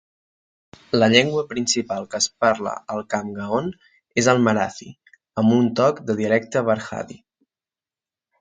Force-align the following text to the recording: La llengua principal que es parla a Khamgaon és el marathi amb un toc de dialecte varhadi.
La 1.01 1.09
llengua 1.15 1.41
principal 1.51 2.07
que 2.13 2.21
es 2.23 2.27
parla 2.45 2.73
a 2.95 2.97
Khamgaon 3.15 3.69
és 4.23 4.31
el 4.33 4.41
marathi 4.49 4.89
amb 5.43 5.57
un 5.59 5.71
toc 5.83 6.03
de 6.09 6.17
dialecte 6.23 6.65
varhadi. 6.73 7.21